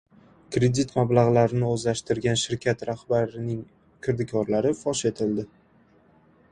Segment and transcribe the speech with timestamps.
[0.53, 3.61] Kredit mablag‘larini o‘zlashtirgan shirkat rahbarining
[4.07, 5.49] kirdikorlari fosh etildi